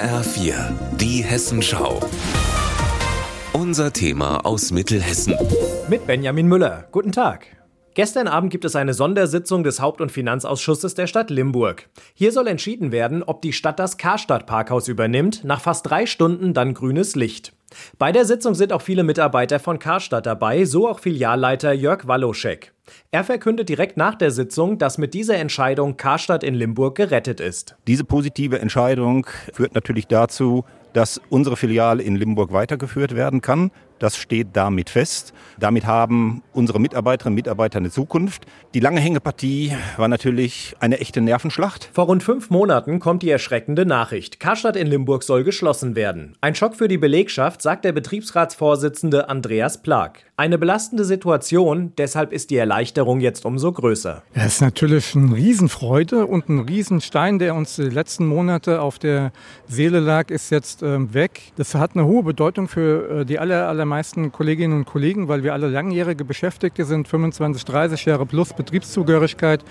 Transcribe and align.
HR4, 0.00 0.54
die 0.96 1.22
Hessenschau. 1.22 2.00
Unser 3.52 3.92
Thema 3.92 4.46
aus 4.46 4.70
Mittelhessen. 4.70 5.34
Mit 5.90 6.06
Benjamin 6.06 6.46
Müller. 6.46 6.88
Guten 6.90 7.12
Tag. 7.12 7.58
Gestern 7.92 8.26
Abend 8.26 8.50
gibt 8.50 8.64
es 8.64 8.76
eine 8.76 8.94
Sondersitzung 8.94 9.62
des 9.62 9.78
Haupt- 9.78 10.00
und 10.00 10.10
Finanzausschusses 10.10 10.94
der 10.94 11.06
Stadt 11.06 11.28
Limburg. 11.28 11.90
Hier 12.14 12.32
soll 12.32 12.46
entschieden 12.46 12.92
werden, 12.92 13.22
ob 13.22 13.42
die 13.42 13.52
Stadt 13.52 13.78
das 13.78 13.98
Karstadt-Parkhaus 13.98 14.88
übernimmt, 14.88 15.44
nach 15.44 15.60
fast 15.60 15.90
drei 15.90 16.06
Stunden 16.06 16.54
dann 16.54 16.72
grünes 16.72 17.14
Licht. 17.14 17.52
Bei 17.98 18.12
der 18.12 18.24
Sitzung 18.24 18.54
sind 18.54 18.72
auch 18.72 18.82
viele 18.82 19.02
Mitarbeiter 19.02 19.58
von 19.58 19.78
Karstadt 19.78 20.26
dabei, 20.26 20.64
so 20.64 20.88
auch 20.88 20.98
Filialleiter 20.98 21.72
Jörg 21.72 22.06
Walloschek. 22.06 22.72
Er 23.10 23.24
verkündet 23.24 23.68
direkt 23.68 23.96
nach 23.96 24.14
der 24.16 24.30
Sitzung, 24.30 24.78
dass 24.78 24.98
mit 24.98 25.14
dieser 25.14 25.36
Entscheidung 25.36 25.96
Karstadt 25.96 26.42
in 26.42 26.54
Limburg 26.54 26.96
gerettet 26.96 27.40
ist. 27.40 27.76
Diese 27.86 28.04
positive 28.04 28.58
Entscheidung 28.58 29.26
führt 29.52 29.74
natürlich 29.74 30.06
dazu, 30.06 30.64
dass 30.92 31.20
unsere 31.28 31.56
Filiale 31.56 32.02
in 32.02 32.16
Limburg 32.16 32.52
weitergeführt 32.52 33.14
werden 33.14 33.40
kann. 33.40 33.70
Das 34.00 34.16
steht 34.16 34.48
damit 34.54 34.88
fest. 34.88 35.34
Damit 35.58 35.84
haben 35.84 36.42
unsere 36.54 36.80
Mitarbeiterinnen 36.80 37.34
und 37.34 37.36
Mitarbeiter 37.36 37.78
eine 37.78 37.90
Zukunft. 37.90 38.46
Die 38.72 38.80
lange 38.80 38.98
Hängepartie 38.98 39.76
war 39.98 40.08
natürlich 40.08 40.74
eine 40.80 41.00
echte 41.00 41.20
Nervenschlacht. 41.20 41.90
Vor 41.92 42.06
rund 42.06 42.22
fünf 42.22 42.48
Monaten 42.48 42.98
kommt 42.98 43.22
die 43.22 43.30
erschreckende 43.30 43.84
Nachricht. 43.84 44.40
Karstadt 44.40 44.76
in 44.76 44.86
Limburg 44.86 45.22
soll 45.22 45.44
geschlossen 45.44 45.96
werden. 45.96 46.32
Ein 46.40 46.54
Schock 46.54 46.76
für 46.76 46.88
die 46.88 46.96
Belegschaft, 46.96 47.60
sagt 47.60 47.84
der 47.84 47.92
Betriebsratsvorsitzende 47.92 49.28
Andreas 49.28 49.82
Plag. 49.82 50.20
Eine 50.40 50.56
belastende 50.56 51.04
Situation, 51.04 51.92
deshalb 51.98 52.32
ist 52.32 52.48
die 52.48 52.56
Erleichterung 52.56 53.20
jetzt 53.20 53.44
umso 53.44 53.70
größer. 53.72 54.22
Es 54.32 54.54
ist 54.54 54.60
natürlich 54.62 55.14
eine 55.14 55.36
Riesenfreude 55.36 56.24
und 56.24 56.48
ein 56.48 56.60
Riesenstein, 56.60 57.38
der 57.38 57.54
uns 57.54 57.76
die 57.76 57.82
letzten 57.82 58.24
Monate 58.24 58.80
auf 58.80 58.98
der 58.98 59.32
Seele 59.66 60.00
lag, 60.00 60.30
ist 60.30 60.50
jetzt 60.50 60.82
ähm, 60.82 61.12
weg. 61.12 61.52
Das 61.56 61.74
hat 61.74 61.90
eine 61.94 62.06
hohe 62.06 62.22
Bedeutung 62.22 62.68
für 62.68 63.20
äh, 63.20 63.24
die 63.26 63.38
aller, 63.38 63.68
allermeisten 63.90 64.30
Kolleginnen 64.30 64.76
und 64.76 64.84
Kollegen, 64.84 65.26
weil 65.26 65.42
wir 65.42 65.52
alle 65.52 65.68
langjährige 65.68 66.24
Beschäftigte 66.24 66.84
sind, 66.84 67.08
25, 67.08 67.64
30 67.64 68.04
Jahre 68.04 68.24
plus 68.24 68.52
Betriebszugehörigkeit. 68.52 69.64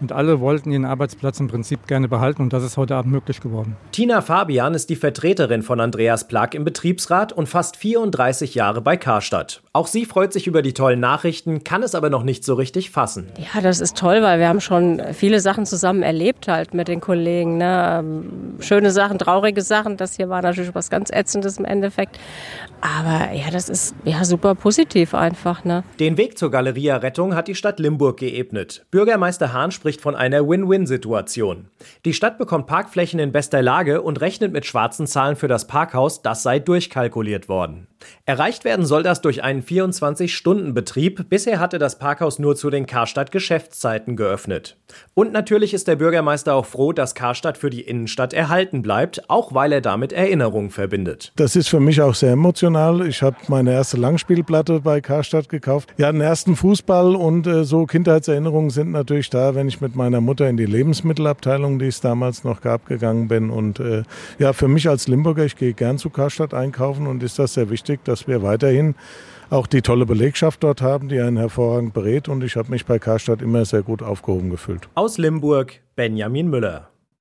Und 0.00 0.12
alle 0.12 0.40
wollten 0.40 0.70
ihren 0.70 0.84
Arbeitsplatz 0.84 1.40
im 1.40 1.48
Prinzip 1.48 1.86
gerne 1.86 2.06
behalten 2.08 2.42
und 2.42 2.52
das 2.52 2.62
ist 2.62 2.76
heute 2.76 2.96
Abend 2.96 3.12
möglich 3.12 3.40
geworden. 3.40 3.76
Tina 3.92 4.20
Fabian 4.20 4.74
ist 4.74 4.90
die 4.90 4.96
Vertreterin 4.96 5.62
von 5.62 5.80
Andreas 5.80 6.28
Plag 6.28 6.54
im 6.54 6.64
Betriebsrat 6.64 7.32
und 7.32 7.48
fast 7.48 7.76
34 7.76 8.54
Jahre 8.54 8.82
bei 8.82 8.98
Karstadt. 8.98 9.62
Auch 9.72 9.86
sie 9.86 10.04
freut 10.04 10.34
sich 10.34 10.46
über 10.46 10.60
die 10.60 10.74
tollen 10.74 11.00
Nachrichten, 11.00 11.64
kann 11.64 11.82
es 11.82 11.94
aber 11.94 12.10
noch 12.10 12.24
nicht 12.24 12.44
so 12.44 12.54
richtig 12.54 12.90
fassen. 12.90 13.28
Ja, 13.38 13.62
das 13.62 13.80
ist 13.80 13.96
toll, 13.96 14.22
weil 14.22 14.38
wir 14.38 14.48
haben 14.48 14.60
schon 14.60 15.00
viele 15.12 15.40
Sachen 15.40 15.64
zusammen 15.64 16.02
erlebt 16.02 16.46
halt 16.46 16.74
mit 16.74 16.88
den 16.88 17.00
Kollegen. 17.00 17.56
Ne? 17.56 17.96
Ähm, 18.00 18.56
schöne 18.60 18.90
Sachen, 18.90 19.18
traurige 19.18 19.62
Sachen. 19.62 19.96
Das 19.96 20.16
hier 20.16 20.28
war 20.28 20.42
natürlich 20.42 20.74
was 20.74 20.90
ganz 20.90 21.08
Ätzendes 21.10 21.56
im 21.56 21.64
Endeffekt. 21.64 22.18
Aber 22.82 23.32
ja, 23.32 23.50
das 23.50 23.65
ist 23.68 23.94
ja 24.04 24.24
super 24.24 24.54
positiv 24.54 25.14
einfach. 25.14 25.64
Ne? 25.64 25.84
Den 25.98 26.16
Weg 26.16 26.38
zur 26.38 26.50
Galeria-Rettung 26.50 27.34
hat 27.34 27.48
die 27.48 27.54
Stadt 27.54 27.78
Limburg 27.78 28.18
geebnet. 28.18 28.86
Bürgermeister 28.90 29.52
Hahn 29.52 29.70
spricht 29.70 30.00
von 30.00 30.14
einer 30.14 30.48
Win-Win-Situation. 30.48 31.68
Die 32.04 32.14
Stadt 32.14 32.38
bekommt 32.38 32.66
Parkflächen 32.66 33.20
in 33.20 33.32
bester 33.32 33.62
Lage 33.62 34.02
und 34.02 34.20
rechnet 34.20 34.52
mit 34.52 34.66
schwarzen 34.66 35.06
Zahlen 35.06 35.36
für 35.36 35.48
das 35.48 35.66
Parkhaus, 35.66 36.22
das 36.22 36.42
sei 36.42 36.58
durchkalkuliert 36.58 37.48
worden. 37.48 37.88
Erreicht 38.24 38.64
werden 38.64 38.86
soll 38.86 39.02
das 39.02 39.20
durch 39.20 39.42
einen 39.42 39.62
24-Stunden-Betrieb. 39.62 41.28
Bisher 41.28 41.60
hatte 41.60 41.78
das 41.78 41.98
Parkhaus 41.98 42.38
nur 42.38 42.56
zu 42.56 42.70
den 42.70 42.86
Karstadt-Geschäftszeiten 42.86 44.16
geöffnet. 44.16 44.76
Und 45.14 45.32
natürlich 45.32 45.74
ist 45.74 45.88
der 45.88 45.96
Bürgermeister 45.96 46.54
auch 46.54 46.66
froh, 46.66 46.92
dass 46.92 47.14
Karstadt 47.14 47.58
für 47.58 47.70
die 47.70 47.80
Innenstadt 47.80 48.32
erhalten 48.32 48.82
bleibt, 48.82 49.28
auch 49.28 49.54
weil 49.54 49.72
er 49.72 49.80
damit 49.80 50.12
Erinnerungen 50.12 50.70
verbindet. 50.70 51.32
Das 51.36 51.56
ist 51.56 51.68
für 51.68 51.80
mich 51.80 52.00
auch 52.00 52.14
sehr 52.14 52.32
emotional. 52.32 53.06
Ich 53.06 53.22
habe 53.22 53.36
meine 53.48 53.72
erste 53.72 53.96
Langspielplatte 53.96 54.80
bei 54.80 55.00
Karstadt 55.00 55.48
gekauft. 55.48 55.92
Ja, 55.96 56.10
den 56.12 56.20
ersten 56.20 56.56
Fußball 56.56 57.16
und 57.16 57.46
äh, 57.46 57.64
so 57.64 57.86
Kindheitserinnerungen 57.86 58.70
sind 58.70 58.92
natürlich 58.92 59.30
da, 59.30 59.54
wenn 59.54 59.68
ich 59.68 59.80
mit 59.80 59.96
meiner 59.96 60.20
Mutter 60.20 60.48
in 60.48 60.56
die 60.56 60.66
Lebensmittelabteilung, 60.66 61.78
die 61.78 61.86
es 61.86 62.00
damals 62.00 62.44
noch 62.44 62.60
gab, 62.60 62.86
gegangen 62.86 63.28
bin. 63.28 63.50
Und 63.50 63.80
äh, 63.80 64.02
ja, 64.38 64.52
für 64.52 64.68
mich 64.68 64.88
als 64.88 65.08
Limburger, 65.08 65.44
ich 65.44 65.56
gehe 65.56 65.72
gern 65.72 65.98
zu 65.98 66.10
Karstadt 66.10 66.54
einkaufen 66.54 67.06
und 67.06 67.22
ist 67.22 67.38
das 67.38 67.54
sehr 67.54 67.70
wichtig, 67.86 68.04
dass 68.04 68.26
wir 68.26 68.42
weiterhin 68.42 68.94
auch 69.48 69.68
die 69.68 69.80
tolle 69.80 70.06
Belegschaft 70.06 70.64
dort 70.64 70.82
haben, 70.82 71.08
die 71.08 71.20
einen 71.20 71.36
hervorragend 71.36 71.94
berät. 71.94 72.28
Und 72.28 72.42
ich 72.42 72.56
habe 72.56 72.70
mich 72.70 72.84
bei 72.84 72.98
Karstadt 72.98 73.42
immer 73.42 73.64
sehr 73.64 73.82
gut 73.82 74.02
aufgehoben 74.02 74.50
gefühlt. 74.50 74.88
Aus 74.94 75.18
Limburg, 75.18 75.80
Benjamin 75.94 76.50
Müller. 76.50 76.88